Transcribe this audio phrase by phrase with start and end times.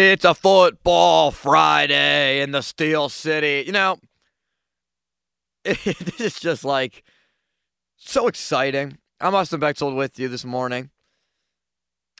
[0.00, 3.64] It's a football Friday in the Steel City.
[3.66, 3.98] You know,
[5.64, 7.02] this is just like
[7.96, 8.98] so exciting.
[9.20, 10.90] I'm Austin Bechtold with you this morning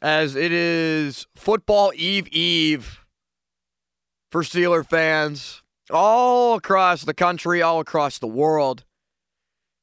[0.03, 3.05] as it is football eve eve
[4.33, 8.85] for Steeler fans all across the country, all across the world,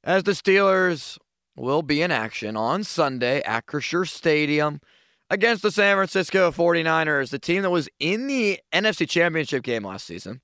[0.03, 1.17] as the Steelers
[1.55, 4.81] will be in action on Sunday at Acrisure Stadium
[5.29, 10.05] against the San Francisco 49ers, the team that was in the NFC Championship game last
[10.05, 10.41] season,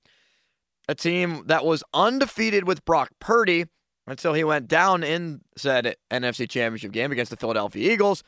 [0.88, 3.66] a team that was undefeated with Brock Purdy
[4.06, 8.22] until he went down in said NFC Championship game against the Philadelphia Eagles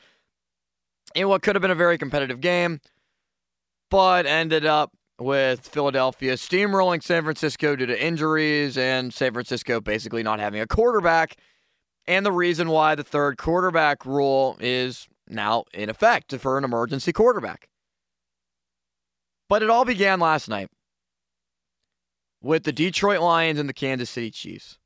[1.13, 2.79] in what could have been a very competitive game,
[3.89, 10.23] but ended up with Philadelphia steamrolling San Francisco due to injuries and San Francisco basically
[10.23, 11.35] not having a quarterback.
[12.07, 17.11] And the reason why the third quarterback rule is now in effect for an emergency
[17.11, 17.67] quarterback.
[19.49, 20.69] But it all began last night
[22.41, 24.77] with the Detroit Lions and the Kansas City Chiefs.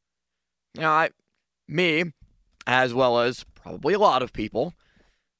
[0.75, 1.09] Now, I,
[1.67, 2.13] me,
[2.67, 4.73] as well as probably a lot of people,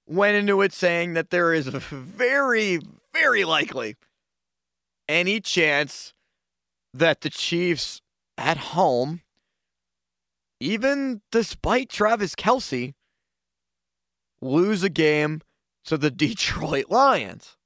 [0.08, 2.80] went into it saying that there is very,
[3.14, 3.96] very likely
[5.08, 6.14] any chance
[6.94, 8.02] that the Chiefs
[8.38, 9.22] at home,
[10.60, 12.94] even despite Travis Kelce,
[14.42, 15.42] lose a game
[15.86, 17.58] to the Detroit Lions.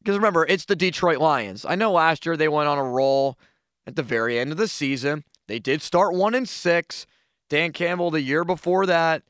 [0.00, 1.64] Because remember, it's the Detroit Lions.
[1.64, 3.38] I know last year they went on a roll
[3.86, 5.24] at the very end of the season.
[5.48, 7.06] They did start one and six.
[7.48, 9.22] Dan Campbell the year before that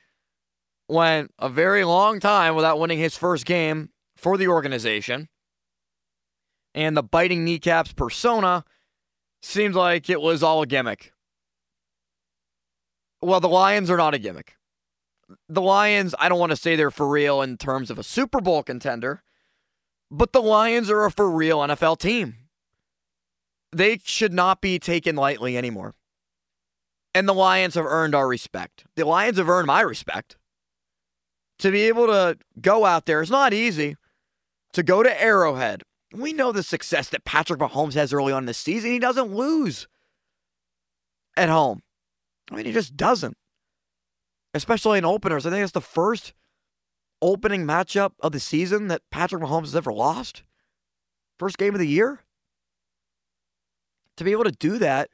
[0.88, 5.28] went a very long time without winning his first game for the organization.
[6.74, 8.64] And the biting kneecaps persona
[9.42, 11.12] seemed like it was all a gimmick.
[13.22, 14.56] Well, the Lions are not a gimmick
[15.48, 18.40] the Lions, I don't want to say they're for real in terms of a Super
[18.40, 19.22] Bowl contender,
[20.10, 22.36] but the Lions are a for real NFL team.
[23.72, 25.94] They should not be taken lightly anymore.
[27.14, 28.84] And the Lions have earned our respect.
[28.96, 30.36] The Lions have earned my respect.
[31.60, 33.96] To be able to go out there, it's not easy.
[34.72, 35.82] To go to Arrowhead,
[36.12, 38.90] we know the success that Patrick Mahomes has early on in the season.
[38.90, 39.86] He doesn't lose
[41.36, 41.82] at home.
[42.50, 43.36] I mean, he just doesn't
[44.54, 45.44] especially in openers.
[45.44, 46.32] I think it's the first
[47.20, 50.42] opening matchup of the season that Patrick Mahomes has ever lost.
[51.38, 52.20] First game of the year.
[54.16, 55.10] To be able to do that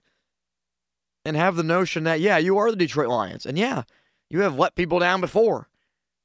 [1.24, 3.46] and have the notion that, yeah, you are the Detroit Lions.
[3.46, 3.84] And yeah,
[4.28, 5.68] you have let people down before.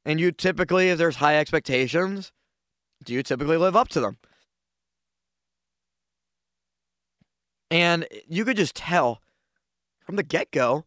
[0.04, 2.34] And you typically, if there's high expectations,
[3.04, 4.18] do you typically live up to them?
[7.72, 9.22] And you could just tell
[10.06, 10.86] from the get go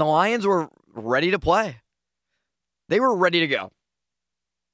[0.00, 1.80] the Lions were ready to play.
[2.88, 3.70] They were ready to go.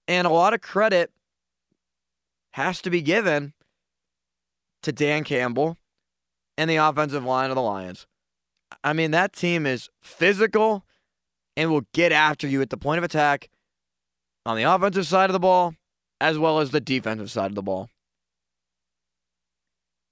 [0.06, 1.10] And a lot of credit
[2.52, 3.54] has to be given
[4.82, 5.78] to Dan Campbell
[6.56, 8.06] and the offensive line of the Lions.
[8.82, 10.84] I mean, that team is physical
[11.56, 13.48] and will get after you at the point of attack
[14.44, 15.74] on the offensive side of the ball
[16.20, 17.88] as well as the defensive side of the ball.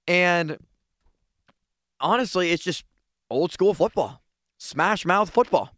[0.07, 0.57] And
[1.99, 2.83] honestly, it's just
[3.29, 4.22] old school football
[4.63, 5.71] smash mouth football.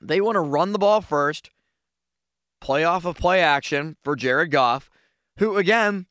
[0.00, 1.50] They want to run the ball first,
[2.60, 4.90] play off of play action for Jared Goff,
[5.36, 6.06] who, again,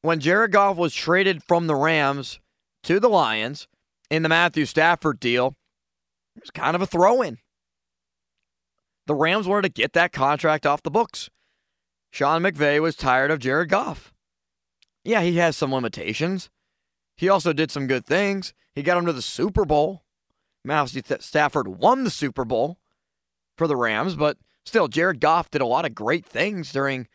[0.00, 2.40] when Jared Goff was traded from the Rams
[2.84, 3.68] to the Lions
[4.10, 5.56] in the Matthew Stafford deal,
[6.34, 7.38] it was kind of a throw in.
[9.06, 11.28] The Rams wanted to get that contract off the books.
[12.10, 14.14] Sean McVay was tired of Jared Goff.
[15.04, 16.48] Yeah, he has some limitations.
[17.16, 18.54] He also did some good things.
[18.74, 20.04] He got him to the Super Bowl.
[20.68, 22.78] Matthew Stafford won the Super Bowl
[23.56, 24.36] for the Rams, but
[24.66, 27.08] still, Jared Goff did a lot of great things during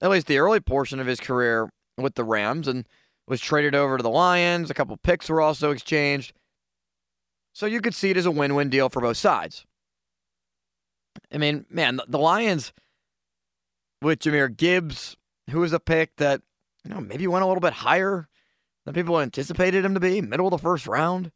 [0.00, 1.68] at least the early portion of his career
[1.98, 2.88] with the Rams and
[3.28, 4.70] was traded over to the Lions.
[4.70, 6.32] A couple picks were also exchanged.
[7.52, 9.66] So you could see it as a win win deal for both sides.
[11.30, 12.72] I mean, man, the Lions
[14.00, 15.18] with Jahmyr Gibbs,
[15.50, 16.40] who was a pick that,
[16.84, 18.28] you know, maybe went a little bit higher
[18.86, 21.30] than people anticipated him to be, middle of the first round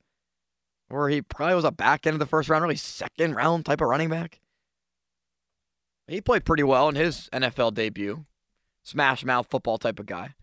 [0.88, 3.80] where he probably was a back end of the first round, really second round type
[3.80, 4.40] of running back.
[6.06, 8.24] He played pretty well in his NFL debut.
[8.84, 10.34] Smash mouth football type of guy.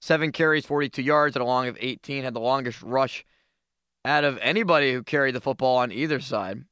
[0.00, 2.24] Seven carries, 42 yards at a long of 18.
[2.24, 3.24] Had the longest rush
[4.04, 6.64] out of anybody who carried the football on either side.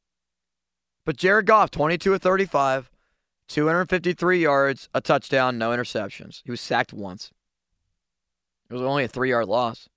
[1.06, 2.90] But Jared Goff, 22 of 35,
[3.48, 6.42] 253 yards, a touchdown, no interceptions.
[6.44, 7.30] He was sacked once.
[8.68, 9.88] It was only a three yard loss.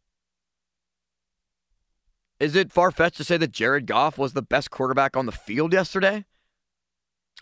[2.39, 5.31] Is it far fetched to say that Jared Goff was the best quarterback on the
[5.31, 6.25] field yesterday?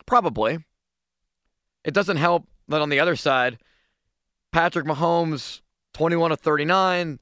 [0.05, 0.59] Probably.
[1.83, 3.57] It doesn't help that on the other side,
[4.51, 5.61] Patrick Mahomes,
[5.93, 7.19] 21 of 39,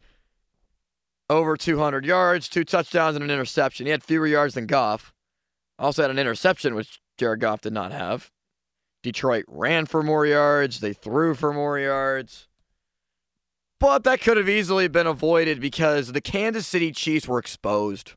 [1.29, 3.85] over 200 yards, two touchdowns, and an interception.
[3.85, 5.13] He had fewer yards than Goff.
[5.79, 8.31] Also had an interception, which Jared Goff did not have.
[9.01, 10.79] Detroit ran for more yards.
[10.79, 12.47] They threw for more yards.
[13.81, 18.13] But that could have easily been avoided because the Kansas City Chiefs were exposed.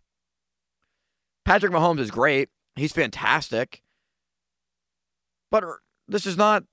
[1.47, 2.51] Patrick Mahomes is great.
[2.77, 3.83] He's fantastic.
[5.51, 5.65] But
[6.07, 6.65] this is not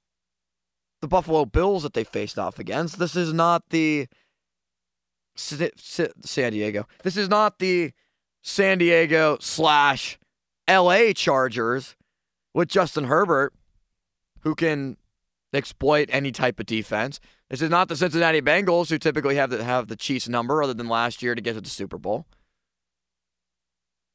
[0.99, 2.99] the Buffalo Bills that they faced off against.
[2.99, 4.07] This is not the
[5.35, 6.85] San Diego.
[7.03, 7.93] This is not the
[8.41, 10.19] San Diego slash
[10.69, 11.95] LA Chargers
[12.53, 13.53] with Justin Herbert,
[14.41, 14.97] who can
[15.53, 17.21] exploit any type of defense.
[17.51, 20.73] This is not the Cincinnati Bengals, who typically have the, have the Chiefs number, other
[20.73, 22.25] than last year to get to the Super Bowl.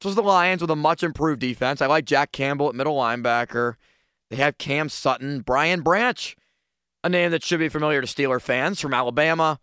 [0.01, 1.79] This was the Lions with a much improved defense.
[1.79, 3.75] I like Jack Campbell at middle linebacker.
[4.31, 6.35] They have Cam Sutton, Brian Branch,
[7.03, 9.59] a name that should be familiar to Steeler fans from Alabama.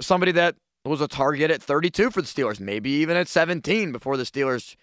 [0.00, 0.54] Somebody that
[0.84, 4.76] was a target at 32 for the Steelers, maybe even at 17 before the Steelers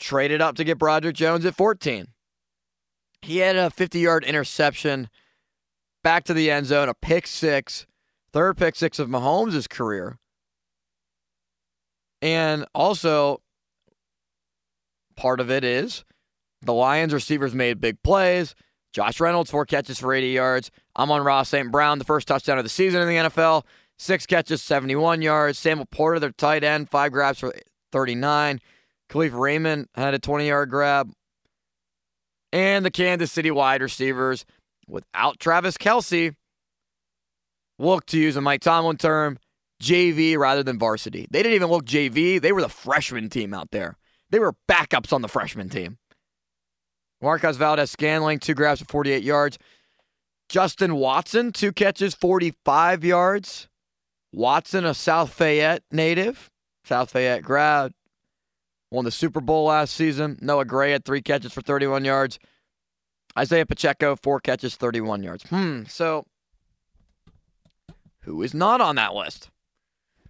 [0.00, 2.08] traded up to get Broderick Jones at 14.
[3.22, 5.08] He had a 50 yard interception
[6.06, 7.84] back to the end zone, a pick six,
[8.32, 10.20] third pick six of Mahomes' career.
[12.22, 13.42] And also,
[15.16, 16.04] part of it is
[16.62, 18.54] the Lions receivers made big plays.
[18.92, 20.70] Josh Reynolds, four catches for 80 yards.
[20.96, 21.72] Amon-Ra St.
[21.72, 23.64] Brown, the first touchdown of the season in the NFL,
[23.98, 25.58] six catches, 71 yards.
[25.58, 27.52] Sam LaPorta, their tight end, five grabs for
[27.90, 28.60] 39.
[29.10, 31.10] Kalif Raymond had a 20 yard grab.
[32.52, 34.46] And the Kansas City wide receivers,
[34.88, 36.34] without Travis Kelce,
[37.78, 39.38] look to use a Mike Tomlin term,
[39.82, 41.26] JV rather than varsity.
[41.30, 43.96] They didn't even look JV, they were the freshman team out there.
[44.30, 45.98] They were backups on the freshman team.
[47.22, 49.58] Marquez Valdes-Scantling, two grabs for 48 yards.
[50.48, 53.68] Justin Watson, two catches, 45 yards.
[54.32, 56.50] Watson, a South Fayette native,
[56.84, 57.92] South Fayette grad,
[58.90, 60.38] won the Super Bowl last season.
[60.40, 62.38] Noah Gray had three catches for 31 yards.
[63.38, 65.44] Isaiah Pacheco, four catches, 31 yards.
[65.44, 66.26] Hmm, so
[68.22, 69.50] who is not on that list?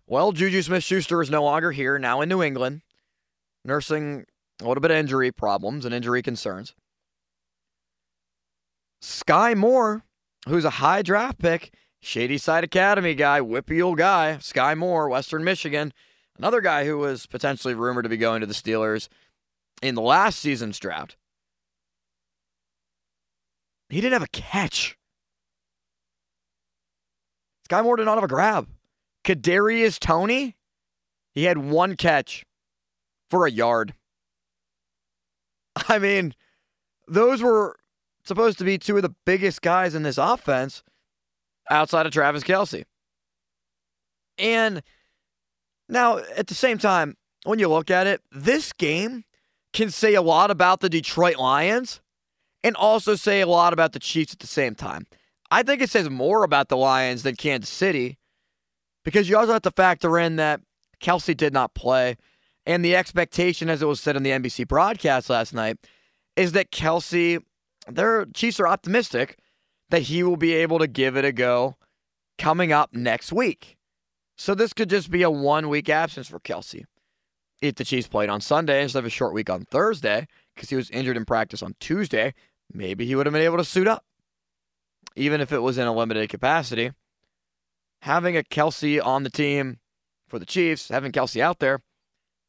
[0.07, 2.83] Well, Juju Smith Schuster is no longer here, now in New England,
[3.65, 4.27] nursing
[4.61, 6.75] a little bit of injury problems and injury concerns.
[9.03, 10.03] Skyy Moore,
[10.49, 15.93] who's a high draft pick, Shady Side Academy guy, WPIAL guy, Skyy Moore, Western Michigan,
[16.39, 19.09] another guy who was potentially rumored to be going to the Steelers
[19.83, 21.17] in the last season's draft.
[23.89, 24.97] He didn't have a catch.
[27.69, 28.69] Skyy Moore did not have a grab.
[29.25, 30.57] Kadarius Toney,
[31.33, 32.45] he had one catch
[33.29, 33.95] for a yard.
[35.89, 36.35] I mean,
[37.09, 37.77] those were
[38.25, 40.83] supposed to be two of the biggest guys in this offense
[41.71, 42.85] outside of Travis Kelce.
[44.39, 44.83] And
[45.89, 49.25] now, at the same time, when you look at it, this game
[49.73, 52.01] can say a lot about the Detroit Lions
[52.63, 55.07] and also say a lot about the Chiefs at the same time.
[55.51, 58.19] I think it says more about the Lions than Kansas City
[59.05, 60.61] because you also have to factor in that
[61.01, 62.17] Kelce did not play.
[62.65, 65.79] And the expectation, as it was said on the NBC broadcast last night,
[66.35, 67.41] is that Kelce,
[67.87, 69.39] their Chiefs are optimistic
[69.91, 71.77] that he will be able to give it a go
[72.39, 73.77] coming up next week.
[74.37, 76.85] So this could just be a one week absence for Kelce.
[77.61, 80.77] If the Chiefs played on Sunday instead of a short week on Thursday, because he
[80.77, 82.35] was injured in practice on Tuesday,
[82.73, 84.05] maybe he would have been able to suit up.
[85.15, 86.93] Even if it was in a limited capacity.
[88.03, 89.79] Having a Kelce on the team
[90.29, 91.81] for the Chiefs, having Kelce out there,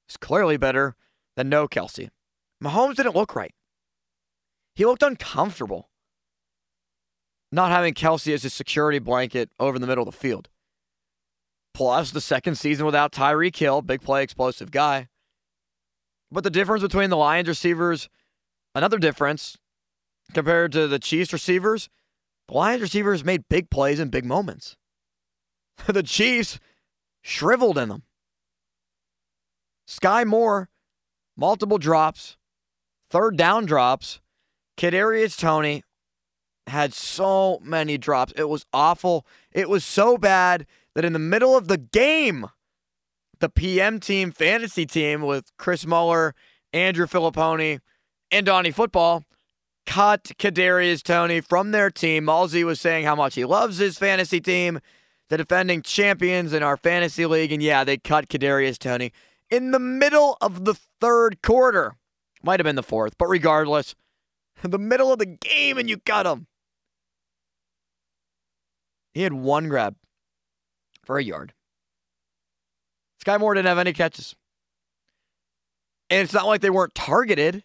[0.09, 0.95] is clearly better
[1.35, 2.09] than no Kelce.
[2.61, 3.53] Mahomes didn't look right.
[4.75, 5.89] He looked uncomfortable
[7.51, 10.49] not having Kelce as a security blanket over the middle of the field.
[11.77, 15.09] Plus, the second season without Tyreek Hill, big play, explosive guy.
[16.31, 18.09] But the difference between the Lions receivers,
[18.73, 19.59] another difference
[20.33, 21.87] compared to the Chiefs receivers,
[22.47, 24.75] the Lions receivers made big plays in big moments.
[25.87, 26.59] the Chiefs
[27.21, 28.01] shriveled in them.
[29.87, 30.69] Skyy Moore,
[31.37, 32.37] multiple drops,
[33.11, 34.19] third down drops.
[34.77, 35.83] Kadarius Toney
[36.65, 38.33] had so many drops.
[38.35, 39.27] It was awful.
[39.51, 40.65] It was so bad
[40.97, 42.47] that in the middle of the game,
[43.39, 46.33] the PM team, fantasy team with Chris Mueller,
[46.73, 47.81] Andrew Fillipponi,
[48.31, 49.23] and Donnie Football
[49.85, 52.25] cut Kadarius Toney from their team.
[52.25, 54.79] Malzi was saying how much he loves his fantasy team,
[55.29, 59.13] the defending champions in our fantasy league, and yeah, they cut Kadarius Toney
[59.51, 61.95] in the middle of the third quarter.
[62.41, 63.93] Might have been the fourth, but regardless,
[64.63, 66.47] in the middle of the game and you cut him.
[69.13, 69.95] He had one grab
[71.07, 71.53] for a yard.
[73.25, 74.35] Skyy Moore didn't have any catches.
[76.09, 77.63] And it's not like they weren't targeted.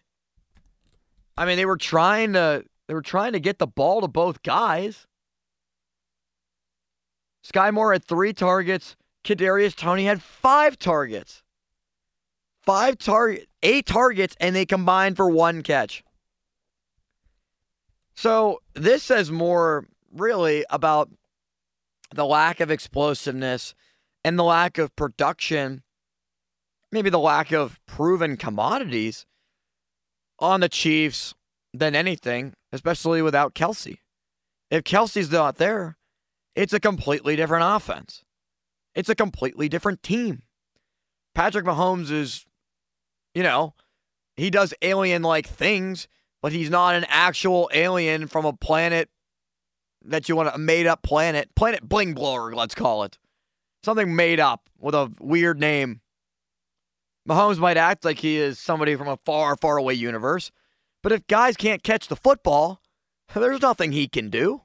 [1.37, 4.43] I mean, they were trying to they were trying to get the ball to both
[4.43, 5.07] guys.
[7.45, 8.95] Skyy Moore had three targets.
[9.23, 11.43] Kadarius Toney had five targets.
[12.61, 16.01] Five target, eight targets, and they combined for one catch.
[18.15, 21.09] So this says more really about
[22.15, 23.73] the lack of explosiveness
[24.23, 25.83] and the lack of production,
[26.91, 29.25] maybe the lack of proven commodities
[30.39, 31.33] on the Chiefs
[31.73, 33.97] than anything, especially without Kelce.
[34.69, 35.97] If Kelce's not there,
[36.55, 38.23] it's a completely different offense.
[38.95, 40.43] It's a completely different team.
[41.33, 42.45] Patrick Mahomes is,
[43.33, 43.73] you know,
[44.35, 46.07] he does alien like things,
[46.41, 49.09] but he's not an actual alien from a planet
[50.03, 51.49] that you want a made up planet.
[51.55, 53.17] Planet Bling Blower, let's call it.
[53.83, 56.01] Something made up with a weird name.
[57.27, 60.51] Mahomes might act like he is somebody from a far, far away universe,
[61.01, 62.81] but if guys can't catch the football,
[63.33, 64.61] there's nothing he can do.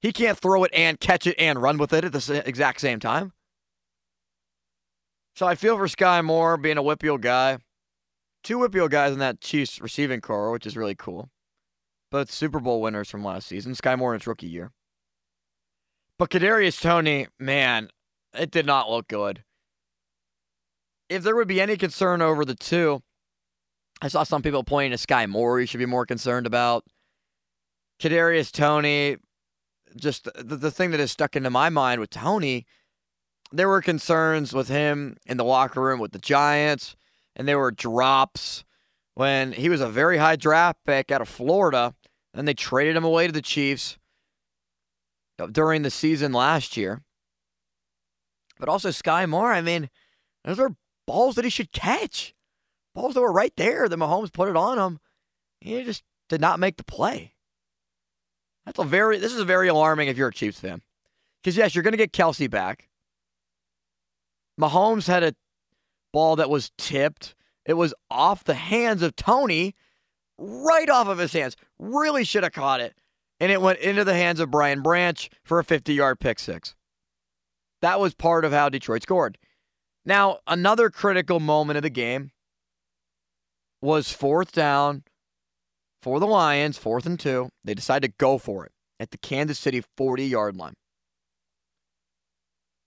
[0.00, 2.98] He can't throw it and catch it and run with it at the exact same
[2.98, 3.32] time.
[5.36, 7.58] So I feel for Skyy Moore being a WPIAL guy.
[8.42, 11.30] Two WPIAL guys in that Chiefs receiving corps, which is really cool.
[12.12, 13.72] Both Super Bowl winners from last season.
[13.72, 14.70] Skyy Moore in his rookie year.
[16.18, 17.88] But Kadarius Toney, man,
[18.38, 19.44] it did not look good.
[21.08, 23.02] If there would be any concern over the two,
[24.02, 25.58] I saw some people pointing to Skyy Moore.
[25.58, 26.84] You should be more concerned about
[27.98, 29.16] Kadarius Toney.
[29.96, 32.66] Just the, the thing that has stuck into my mind with Toney,
[33.52, 36.94] there were concerns with him in the locker room with the Giants,
[37.34, 38.64] and there were drops
[39.14, 41.94] when he was a very high draft pick out of Florida,
[42.34, 43.98] and they traded him away to the Chiefs
[45.38, 47.02] uh, during the season last year.
[48.58, 49.90] But also Skyy Moore, I mean,
[50.44, 52.34] those are balls that he should catch
[52.94, 54.98] balls that were right there that Mahomes put it on him.
[55.60, 57.34] He just did not make the play.
[58.66, 60.82] That's a very this is very alarming if you're a Chiefs fan.
[61.42, 62.88] Because yes, you're gonna get Kelce back.
[64.60, 65.34] Mahomes had a
[66.12, 67.34] ball that was tipped.
[67.64, 69.74] It was off the hands of Toney,
[70.42, 71.56] right off of his hands.
[71.78, 72.94] Really should have caught it.
[73.40, 76.74] And it went into the hands of Brian Branch for a 50 yard pick six.
[77.80, 79.38] That was part of how Detroit scored.
[80.04, 82.30] Now, another critical moment of the game
[83.80, 85.04] was fourth down
[86.00, 87.48] for the Lions, fourth and two.
[87.64, 90.74] They decided to go for it at the Kansas City 40 yard line.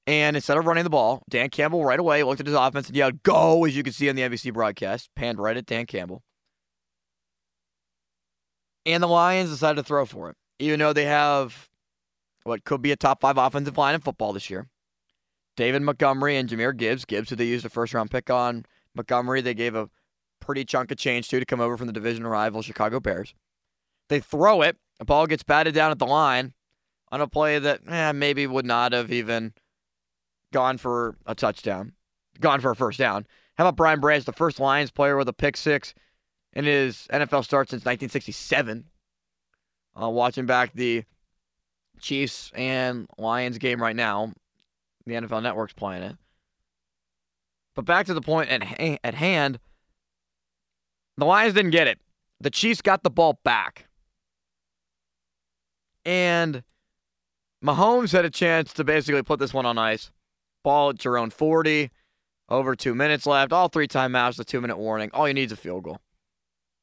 [0.07, 2.95] And instead of running the ball, Dan Campbell right away looked at his offense and
[2.95, 6.21] yelled, Go, as you can see on the NBC broadcast, panned right at Dan Campbell.
[8.85, 11.69] And the Lions decided to throw for it, even though they have
[12.43, 14.67] what could be a top five offensive line in football this year.
[15.57, 17.05] David Montgomery and Jahmyr Gibbs.
[17.05, 18.65] Gibbs, who they used a first round pick on.
[18.93, 19.89] Montgomery, they gave a
[20.39, 23.33] pretty chunk of change to to come over from the division rival Chicago Bears.
[24.09, 24.77] They throw it.
[24.99, 26.53] The ball gets batted down at the line
[27.11, 29.53] on a play that eh, maybe would not have even
[30.53, 31.93] gone for a touchdown,
[32.39, 33.25] gone for a first down.
[33.57, 35.93] How about Brian Branch, the first Lions player with a pick six
[36.55, 38.85] in his NFL start since 1967?
[40.01, 41.03] Uh, watching back the
[41.99, 44.33] Chiefs and Lions game right now,
[45.05, 46.15] the NFL Network's playing it.
[47.75, 49.59] But back to the point at, at hand,
[51.17, 51.99] the Lions didn't get it.
[52.39, 53.87] The Chiefs got the ball back.
[56.05, 56.63] And
[57.63, 60.11] Mahomes had a chance to basically put this one on ice.
[60.63, 61.89] Ball at your own 40,
[62.49, 65.09] over two minutes left, all three timeouts, the two minute warning.
[65.13, 65.99] All you need is a field goal.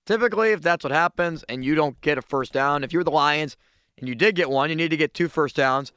[0.04, 3.10] Typically, if that's what happens and you don't get a first down, if you're the
[3.10, 3.56] Lions
[3.98, 5.92] and you did get one, you need to get two first downs.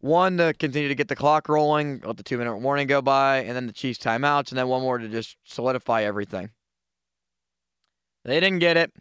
[0.00, 3.38] One to continue to get the clock rolling, let the two minute warning go by,
[3.38, 6.50] and then the Chiefs timeouts, and then one more to just solidify everything.
[8.24, 8.92] They didn't get it.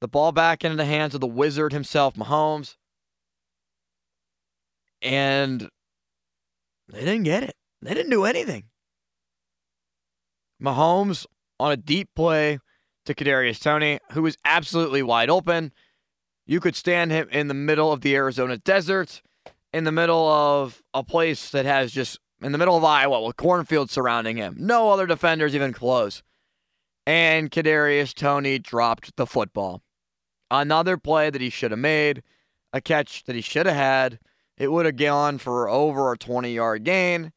[0.00, 2.76] The ball back into the hands of the wizard himself, Mahomes.
[5.02, 5.68] And
[6.88, 7.56] they didn't get it.
[7.82, 8.64] They didn't do anything.
[10.62, 11.26] Mahomes
[11.58, 12.58] on a deep play
[13.04, 15.72] to Kadarius Toney, who was absolutely wide open.
[16.46, 19.22] You could stand him in the middle of the Arizona desert,
[19.72, 23.36] in the middle of a place that has just in the middle of Iowa with
[23.36, 24.56] cornfields surrounding him.
[24.58, 26.22] No other defenders even close
[27.06, 29.82] and Kadarius Toney dropped the football.
[30.50, 32.22] Another play that he should have made,
[32.72, 34.18] a catch that he should have had.
[34.56, 37.32] It would have gone for over a 20 yard gain,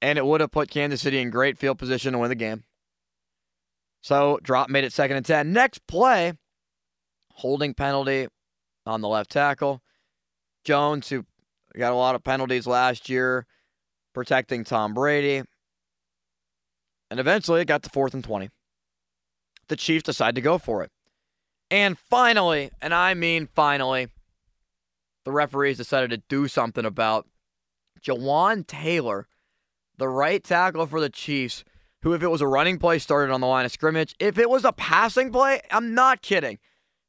[0.00, 2.64] and it would have put Kansas City in great field position to win the game.
[4.02, 5.52] So, drop made it second and 10.
[5.52, 6.34] Next play,
[7.34, 8.26] holding penalty
[8.84, 9.80] on the left tackle.
[10.64, 11.24] Jones, who
[11.76, 13.46] got a lot of penalties last year,
[14.12, 15.42] protecting Tom Brady.
[17.10, 18.50] And eventually it got to fourth and 20.
[19.68, 20.90] The Chiefs decide to go for it.
[21.70, 24.08] And finally, and I mean finally,
[25.24, 27.26] the referees decided to do something about
[28.04, 29.28] Jawaan Taylor,
[29.96, 31.64] the right tackle for the Chiefs,
[32.02, 34.14] who, if it was a running play, started on the line of scrimmage.
[34.18, 36.58] If it was a passing play, I'm not kidding.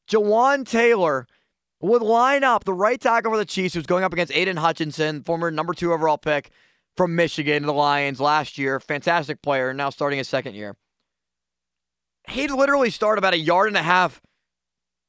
[0.09, 1.27] Jawaan Taylor
[1.81, 5.23] would line up the right tackle for the Chiefs, who's going up against Aidan Hutchinson,
[5.23, 6.49] former number two overall pick
[6.95, 8.79] from Michigan, to the Lions last year.
[8.79, 10.75] Fantastic player, now starting his second year.
[12.29, 14.21] He'd literally start about a yard and a half,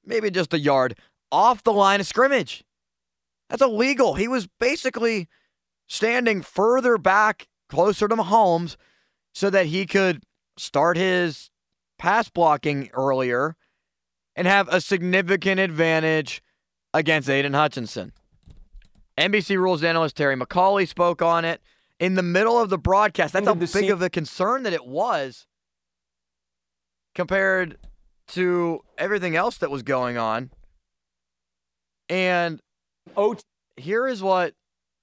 [0.04, 0.98] maybe just a yard,
[1.30, 2.64] off the line of scrimmage.
[3.50, 4.14] That's illegal.
[4.14, 5.28] He was basically
[5.86, 8.76] standing further back, closer to Mahomes,
[9.34, 10.22] so that he could
[10.56, 11.50] start his
[11.98, 13.56] pass blocking earlier
[14.36, 16.42] and have a significant advantage
[16.92, 18.12] against Aidan Hutchinson.
[19.18, 21.60] NBC rules analyst Terry McAulay spoke on it
[22.00, 23.32] in the middle of the broadcast.
[23.32, 25.46] That's how big of a concern that it was
[27.14, 27.78] compared
[28.28, 30.50] to everything else that was going on.
[32.08, 32.60] And
[33.16, 33.36] oh,
[33.76, 34.54] here is what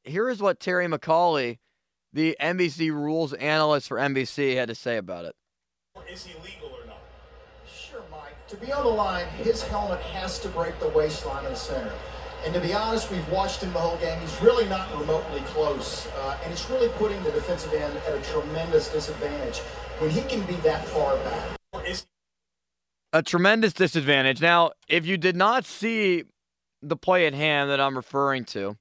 [0.03, 1.59] here is what Terry McAulay,
[2.13, 5.36] the NBC rules analyst for NBC, had to say about it.
[6.12, 6.98] Is he legal or not?
[7.74, 8.36] Sure, Mike.
[8.48, 11.91] To be on the line, his helmet has to break the waistline of the center.
[12.44, 14.20] And to be honest, we've watched him the whole game.
[14.20, 16.08] He's really not remotely close.
[16.08, 19.60] Uh, and it's really putting the defensive end at a tremendous disadvantage
[20.00, 21.96] when he can be that far back.
[23.13, 24.41] A tremendous disadvantage.
[24.41, 26.24] Now, if you did not see
[26.82, 28.77] the play at hand that I'm referring to,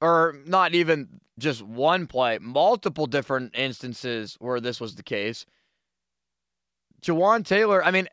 [0.00, 5.46] or not even just one play, multiple different instances where this was the case.
[7.02, 8.08] Jawaan Taylor, I mean,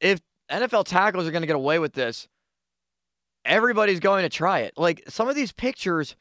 [0.00, 2.28] if NFL tackles are going to get away with this,
[3.44, 4.74] everybody's going to try it.
[4.76, 6.16] Like some of these pictures,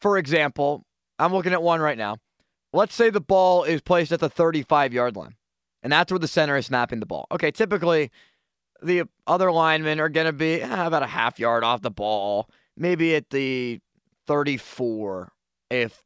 [0.00, 0.84] for example,
[1.18, 2.16] I'm looking at one right now.
[2.72, 5.34] Let's say the ball is placed at the 35 yard line,
[5.82, 7.26] and that's where the center is snapping the ball.
[7.32, 8.10] Okay, typically
[8.82, 12.48] the other linemen are going to be eh, about a half yard off the ball,
[12.76, 13.80] maybe at the
[14.26, 15.32] 34
[15.70, 16.02] if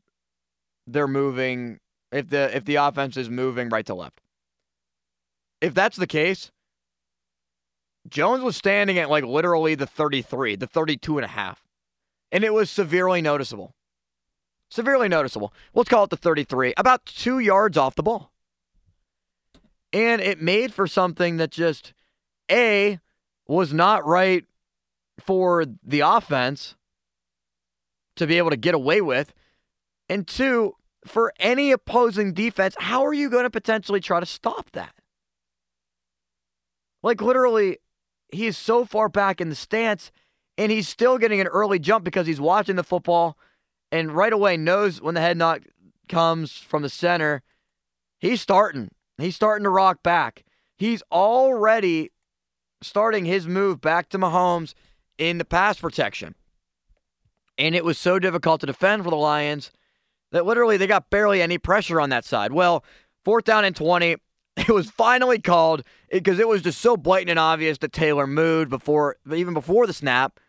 [0.86, 1.80] they're moving
[2.12, 4.20] if the if the offense is moving right to left.
[5.60, 6.52] If that's the case,
[8.08, 11.64] Jones was standing at like literally the 33, the 32 and a half.
[12.30, 13.74] And it was severely noticeable.
[14.70, 15.52] Severely noticeable.
[15.72, 18.32] Let's call it the 33, about two yards off the ball.
[19.92, 21.92] And it made for something that just,
[22.50, 22.98] A,
[23.46, 24.44] was not right
[25.20, 26.74] for the offense
[28.16, 29.32] to be able to get away with.
[30.08, 30.74] And two,
[31.06, 34.94] for any opposing defense, how are you going to potentially try to stop that?
[37.02, 37.78] Like, literally,
[38.32, 40.10] he is so far back in the stance
[40.56, 43.36] and he's still getting an early jump because he's watching the football
[43.92, 45.62] and right away knows when the head knock
[46.08, 47.42] comes from the center.
[48.18, 48.90] He's starting.
[49.18, 50.44] He's starting to rock back.
[50.76, 52.10] He's already
[52.82, 54.74] starting his move back to Mahomes
[55.18, 56.34] in the pass protection.
[57.56, 59.70] And it was so difficult to defend for the Lions
[60.34, 62.50] that literally they got barely any pressure on that side.
[62.50, 62.84] Well,
[63.24, 64.16] fourth down and 20,
[64.56, 68.68] it was finally called because it was just so blatant and obvious that Taylor moved
[68.68, 70.40] before, even before the snap.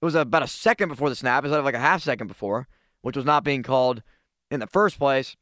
[0.00, 2.68] It was about a second before the snap instead of like a half second before,
[3.02, 4.04] which was not being called
[4.48, 5.36] in the first place.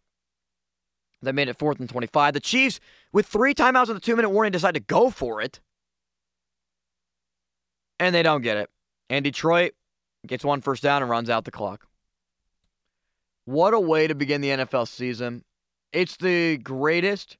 [1.20, 2.32] They made it fourth and 25.
[2.32, 2.80] The Chiefs,
[3.12, 5.60] with three timeouts and the two minute warning, decide to go for it.
[8.00, 8.70] And they don't get it.
[9.10, 9.72] And Detroit
[10.26, 11.87] gets one first down and runs out the clock.
[13.48, 15.42] What a way to begin the NFL season.
[15.90, 17.38] It's the greatest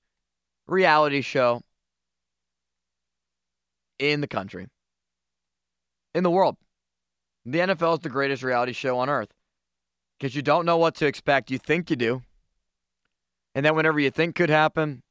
[0.67, 1.61] reality show
[3.99, 4.69] in the country,
[6.15, 6.57] in the world.
[7.45, 9.29] The NFL is the greatest reality show on earth
[10.19, 11.51] because you don't know what to expect.
[11.51, 12.23] You think you do.
[13.55, 15.03] And then whenever you think could happen,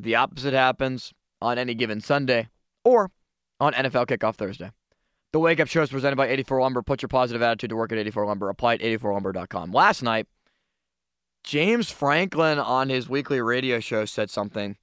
[0.00, 1.12] the opposite happens
[1.42, 2.48] on any given Sunday
[2.84, 3.10] or
[3.58, 4.70] on NFL Kickoff Thursday.
[5.32, 6.80] The Wake Up Show is presented by 84 Lumber.
[6.80, 8.50] Put your positive attitude to work at 84 Lumber.
[8.50, 9.72] Apply at 84lumber.com.
[9.72, 10.28] Last night,
[11.44, 14.76] James Franklin on his weekly radio show said something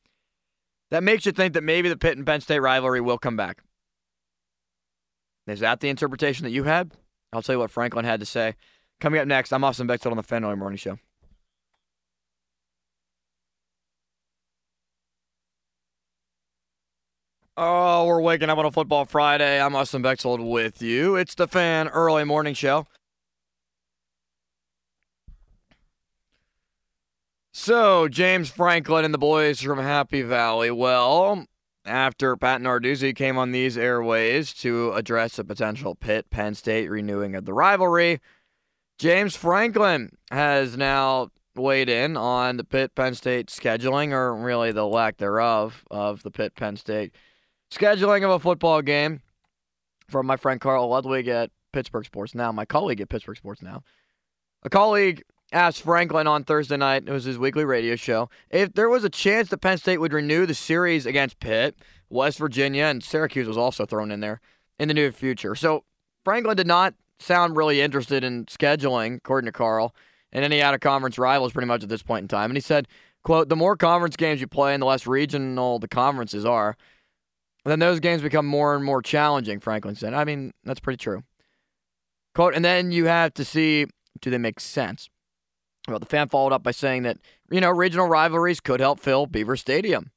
[0.92, 3.64] that makes you think that maybe the Pitt and Penn State rivalry will come back.
[5.48, 6.92] Is that the interpretation that you had?
[7.34, 8.54] I'll tell you what Franklin had to say.
[9.00, 11.00] Coming up next, I'm Austin Bechtold on the Fan Early Morning Show.
[17.58, 19.60] Oh, we're waking up on a football Friday.
[19.60, 21.16] I'm Austin Bechtold with you.
[21.16, 22.88] It's the Fan Early Morning Show.
[27.54, 30.72] So, James Franklin and the boys from Happy Valley.
[30.72, 31.46] Well,
[31.86, 37.36] after Pat Narduzzi came on these airways to address a potential Pitt Penn State renewing
[37.36, 38.22] of the rivalry.
[38.98, 44.88] James Franklin has now weighed in on the Pitt Penn State scheduling, or really the
[44.88, 47.14] lack thereof of the Pitt Penn State
[47.70, 49.22] scheduling of a football game
[50.08, 53.84] from my friend Carl Ludwig at Pittsburgh Sports Now, my colleague at Pittsburgh Sports Now.
[54.64, 58.90] A colleague asked Franklin on Thursday night, it was his weekly radio show, if there
[58.90, 61.76] was a chance that Penn State would renew the series against Pitt,
[62.10, 64.40] West Virginia, and Syracuse was also thrown in there
[64.80, 65.56] in the near future.
[65.56, 65.84] So
[66.24, 69.94] Franklin did not sound really interested in scheduling, according to Carl,
[70.32, 72.50] and any out of conference rivals pretty much at this point in time.
[72.50, 72.88] And he said,
[73.24, 76.76] quote, the more conference games you play and the less regional the conferences are,
[77.66, 80.14] then those games become more and more challenging, Franklin said.
[80.14, 81.24] I mean, that's pretty true.
[82.34, 83.86] Quote, and then you have to see
[84.22, 85.10] do they make sense?
[85.88, 87.18] Well, the fan followed up by saying that,
[87.50, 90.12] you know, regional rivalries could help fill Beaver Stadium.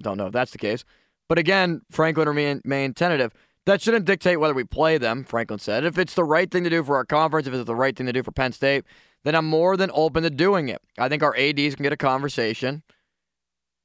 [0.00, 0.84] Don't know if that's the case.
[1.28, 3.32] But again, Franklin remained tentative.
[3.66, 5.84] That shouldn't dictate whether we play them, Franklin said.
[5.84, 8.06] If it's the right thing to do for our conference, if it's the right thing
[8.06, 8.84] to do for Penn State,
[9.24, 10.82] then I'm more than open to doing it.
[10.98, 12.82] I think our ADs can get a conversation,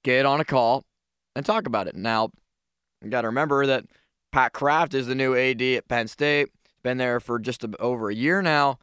[0.04, 0.84] get on a call,
[1.36, 1.96] and talk about it.
[1.96, 2.32] Now,
[3.02, 3.86] you got to remember that
[4.34, 6.50] Pat Kraft is the new AD at Penn State.
[6.84, 8.80] Been there for just over a year now.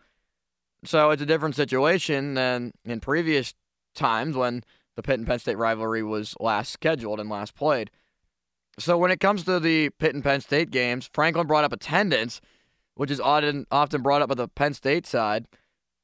[0.86, 3.54] So it's a different situation than in previous
[3.94, 4.62] times when
[4.94, 7.90] the Pitt and Penn State rivalry was last scheduled and last played.
[8.78, 12.40] So when it comes to the Pitt and Penn State games, Franklin brought up attendance,
[12.94, 15.46] which is often often brought up by the Penn State side,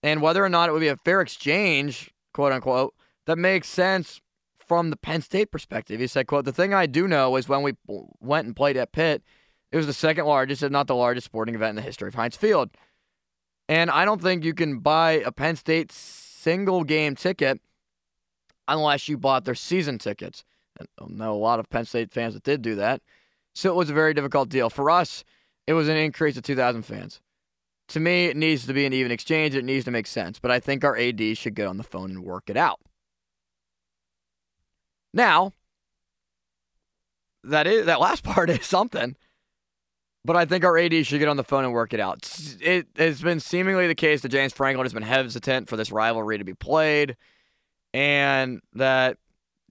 [0.03, 2.95] and whether or not it would be a fair exchange, quote unquote,
[3.27, 4.21] that makes sense
[4.67, 6.01] from the Penn State perspective.
[6.01, 7.75] He said, quote, the thing I do know is when we
[8.21, 9.23] went and played at Pitt,
[9.71, 12.15] it was the second largest, if not the largest sporting event in the history of
[12.15, 12.71] Heinz Field.
[13.73, 17.59] And I don't think you can buy a Penn State single game ticket
[18.69, 20.45] unless you bought their season tickets.
[20.79, 23.01] I know a lot of Penn State fans that did do that.
[23.55, 24.69] So it was a very difficult deal.
[24.69, 25.25] For us,
[25.67, 27.23] it was an increase of 2,000 fans.
[27.89, 29.55] To me, it needs to be an even exchange.
[29.55, 30.39] It needs to make sense.
[30.39, 32.81] But I think our AD should get on the phone and work it out.
[35.15, 35.55] Now,
[37.43, 39.17] that is that last part is something.
[40.25, 42.31] But I think our AD should get on the phone and work it out.
[42.61, 46.39] It has been seemingly the case that James Franklin has been hesitant for this rivalry
[46.39, 47.17] to be played,
[47.93, 49.19] and that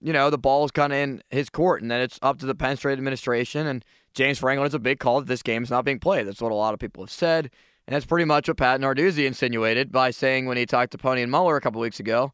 [0.02, 2.46] you know the ball is kind of in his court, and that it's up to
[2.46, 3.84] the Penn State administration and
[4.14, 6.26] James Franklin is a big call that this game is not being played.
[6.26, 7.50] That's what a lot of people have said,
[7.86, 11.22] and that's pretty much what Pat Narduzzi insinuated by saying when he talked to Pony
[11.22, 12.32] and Mueller a couple weeks ago,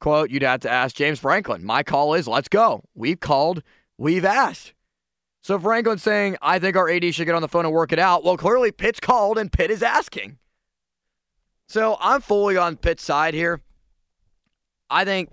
[0.00, 1.64] "quote You'd have to ask James Franklin.
[1.64, 2.84] My call is let's go.
[2.94, 3.62] We've called.
[3.96, 4.74] We've asked."
[5.44, 7.98] So Franklin's saying, I think our AD should get on the phone and work it
[7.98, 8.24] out.
[8.24, 10.38] Well, clearly Pitt's called and Pitt is asking.
[11.68, 13.60] So I'm fully on Pitt's side here.
[14.88, 15.28] I think,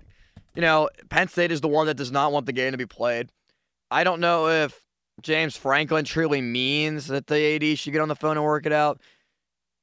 [0.54, 2.84] you know, Penn State is the one that does not want the game to be
[2.84, 3.30] played.
[3.90, 4.84] I don't know if
[5.22, 8.72] James Franklin truly means that the AD should get on the phone and work it
[8.72, 9.00] out.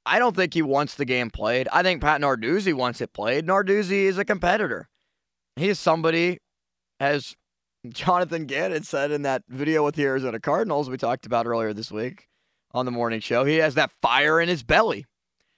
[0.05, 1.67] I don't think he wants the game played.
[1.73, 3.47] I think Pat Narduzzi wants it played.
[3.47, 4.89] Narduzzi is a competitor.
[5.55, 6.37] He is somebody,
[6.99, 7.35] as
[7.87, 11.91] Jonathan Gannon said in that video with the Arizona Cardinals we talked about earlier this
[11.91, 12.27] week
[12.73, 15.05] on the morning show, he has that fire in his belly.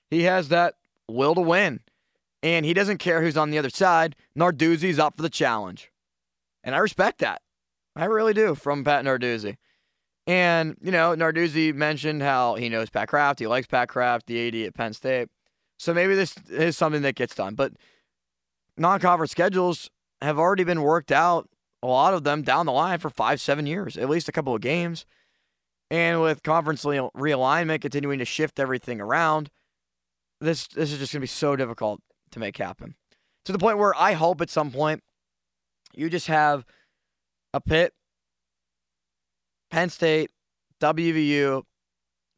[0.10, 0.76] He has that
[1.08, 1.82] will to win.
[2.44, 4.16] And he doesn't care who's on the other side.
[4.38, 5.92] Narduzzi's up for the challenge.
[6.64, 7.42] And I respect that.
[7.96, 9.58] I really do from Pat Narduzzi.
[10.28, 13.40] And, you know, Narduzzi mentioned how he knows Pat Kraft.
[13.40, 15.30] He likes Pat Kraft, the AD at Penn State.
[15.78, 17.56] So maybe this is something that gets done.
[17.56, 17.74] But
[18.78, 19.90] non conference schedules
[20.22, 21.50] have already been worked out
[21.84, 24.56] a lot of them down the line for five, seven years, at least a couple
[24.56, 25.06] of games.
[25.90, 29.50] And with conference realignment continuing to shift everything around,
[30.40, 32.96] this this is just going to be so difficult to make happen.
[33.46, 35.04] To the point where I hope at some point
[35.94, 36.66] you just have
[37.54, 37.94] a Pitt,
[39.70, 40.32] Penn State,
[40.80, 41.64] WVU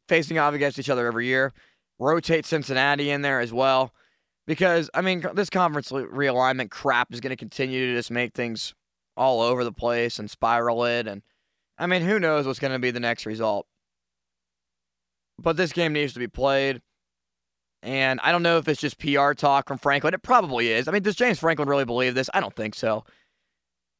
[0.08, 1.52] facing off against each other every year.
[1.98, 3.92] Rotate Cincinnati in there as well.
[4.46, 8.74] Because, I mean, this conference realignment crap is going to continue to just make things
[9.16, 11.06] all over the place and spiral it.
[11.06, 11.22] And
[11.78, 13.66] I mean, who knows what's going to be the next result.
[15.38, 16.80] But this game needs to be played.
[17.82, 20.14] And I don't know if it's just PR talk from Franklin.
[20.14, 20.88] It probably is.
[20.88, 22.30] I mean, does James Franklin really believe this?
[22.32, 23.04] I don't think so.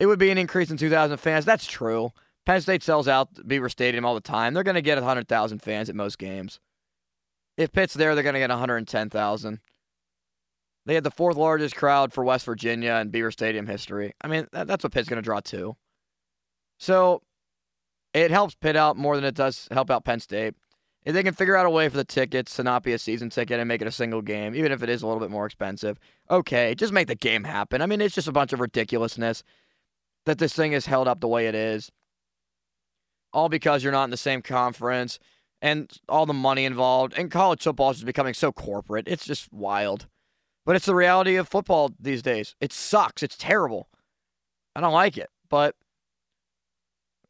[0.00, 1.44] It would be an increase in 2,000 fans.
[1.44, 2.12] That's true.
[2.46, 4.54] Penn State sells out Beaver Stadium all the time.
[4.54, 6.60] They're going to get 100,000 fans at most games.
[7.56, 9.60] If Pitt's there, they're going to get 110,000.
[10.86, 14.12] They had the fourth largest crowd for West Virginia in Beaver Stadium history.
[14.20, 15.76] I mean, that, that's what Pitt's going to draw too.
[16.78, 17.22] So
[18.12, 20.54] it helps Pitt out more than it does help out Penn State.
[21.04, 23.30] If they can figure out a way for the tickets to not be a season
[23.30, 25.46] ticket and make it a single game, even if it is a little bit more
[25.46, 25.98] expensive,
[26.30, 27.82] okay, just make the game happen.
[27.82, 29.42] I mean, it's just a bunch of ridiculousness
[30.26, 31.90] that this thing is held up the way it is.
[33.34, 35.18] all because you're not in the same conference
[35.60, 37.14] and all the money involved.
[37.16, 39.08] And college football is just becoming so corporate.
[39.08, 40.06] It's just wild.
[40.66, 42.54] But it's the reality of football these days.
[42.60, 43.22] It sucks.
[43.22, 43.88] It's terrible.
[44.74, 45.76] I don't like it, but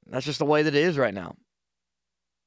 [0.06, 1.34] that's just the way that it is right now.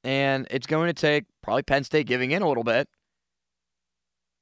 [0.04, 2.88] And it's going to take probably Penn State giving in a little bit.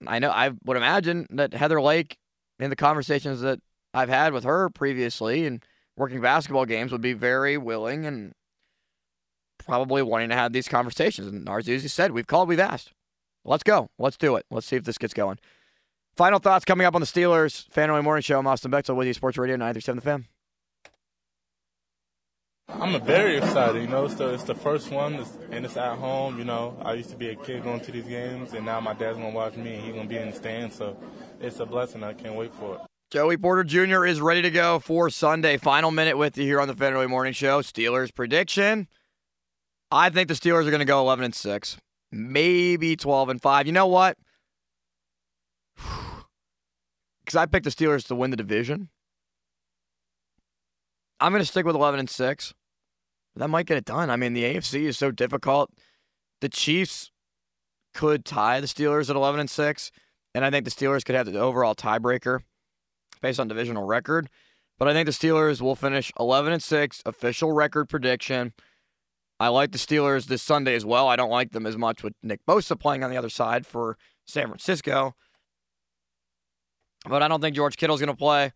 [0.06, 2.16] I know I would imagine that Heather Lyke,
[2.58, 3.60] in the conversations that
[3.94, 5.64] I've had with her previously and
[5.96, 8.32] working basketball games, would be very willing and
[9.58, 11.26] probably wanting to have these conversations.
[11.26, 12.92] And Narduzzi said, We've called, we've asked.
[13.44, 13.88] Let's go.
[13.98, 14.44] Let's do it.
[14.50, 15.38] Let's see if this gets going.
[16.16, 17.68] Final thoughts coming up on the Steelers.
[17.68, 18.38] Fan Morning Show.
[18.38, 20.26] I'm Austin Bechtold with you, Sports Radio 937 The Fan.
[22.68, 23.82] I'm very excited.
[23.82, 26.38] You know, it's the, it's the first one, and it's at home.
[26.38, 28.94] You know, I used to be a kid going to these games, and now my
[28.94, 30.76] dad's gonna watch me, and he's gonna be in the stands.
[30.76, 30.96] So
[31.38, 32.02] it's a blessing.
[32.02, 32.80] I can't wait for it.
[33.10, 34.06] Joey Porter Jr.
[34.06, 35.58] is ready to go for Sunday.
[35.58, 37.60] Final minute with you here on the Federal Morning Show.
[37.60, 38.88] Steelers prediction.
[39.90, 41.76] I think the Steelers are going to go 11 and 6,
[42.10, 43.66] maybe 12 and 5.
[43.66, 44.16] You know what?
[47.26, 48.88] Because I picked the Steelers to win the division.
[51.18, 52.54] I'm going to stick with 11 and 6.
[53.34, 54.10] That might get it done.
[54.10, 55.72] I mean, the AFC is so difficult.
[56.40, 57.10] The Chiefs
[57.94, 59.90] could tie the Steelers at 11 and 6,
[60.34, 62.40] and I think the Steelers could have the overall tiebreaker
[63.20, 64.30] based on divisional record.
[64.78, 68.52] But I think the Steelers will finish 11 and 6, official record prediction.
[69.40, 71.08] I like the Steelers this Sunday as well.
[71.08, 73.98] I don't like them as much with Nick Bosa playing on the other side for
[74.26, 75.14] San Francisco.
[77.08, 78.52] But I don't think George Kittle's going to play.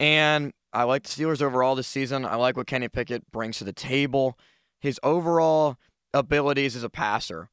[0.00, 2.24] And I like the Steelers overall this season.
[2.24, 4.38] I like what Kenny Pickett brings to the table.
[4.80, 5.76] His overall
[6.12, 7.48] abilities as a passer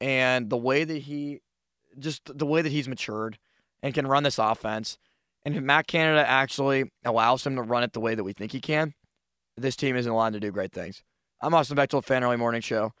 [0.00, 1.40] and the way that he
[1.98, 3.38] just the way that he's matured
[3.82, 4.98] and can run this offense.
[5.44, 8.52] And if Matt Canada actually allows him to run it the way that we think
[8.52, 8.94] he can,
[9.56, 11.02] this team isn't allowed to do great things.
[11.40, 12.92] I'm Austin Bechtold, Fan Early Morning Show.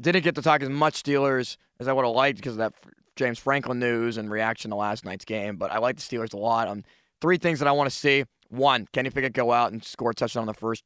[0.00, 2.72] Didn't get to talk as much Steelers as I would have liked because of that
[3.16, 6.36] James Franklin news and reaction to last night's game, but I like the Steelers a
[6.36, 6.68] lot.
[6.68, 6.84] Um,
[7.20, 8.24] three things that I want to see.
[8.48, 10.82] One, Kenny Pickett go out and score a touchdown on the first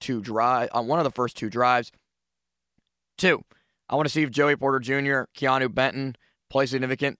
[0.00, 1.92] two drive on one of the first two drives.
[3.18, 3.42] Two,
[3.88, 6.16] I want to see if Joey Porter Jr., Keanu Benton
[6.48, 7.18] play significant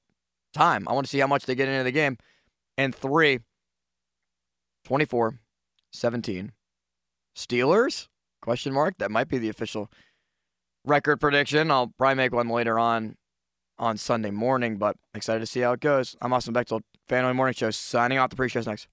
[0.52, 0.86] time.
[0.88, 2.16] I want to see how much they get into the game.
[2.78, 3.40] And three,
[4.84, 5.38] 24
[5.92, 6.52] 17.
[7.36, 8.08] Steelers?
[8.42, 8.94] Question mark.
[8.98, 9.90] That might be the official
[10.84, 11.70] record prediction.
[11.70, 13.16] I'll probably make one later on
[13.80, 16.14] on Sunday morning, but excited to see how it goes.
[16.20, 18.30] I'm Austin Bechtold, Fan Morning Show, signing off.
[18.30, 18.86] The pre-show's next.